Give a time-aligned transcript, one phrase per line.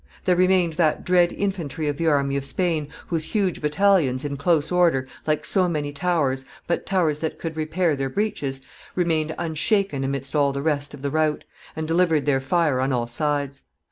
[0.25, 4.71] There remained that dread infantry of the army of Spain, whose huge battalions, in close
[4.71, 8.61] order, like so many towers, but towers that could repair their breaches,
[8.95, 11.43] remained unshaken amidst all the rest of the rout,
[11.75, 13.61] and delivered their fire on all sides.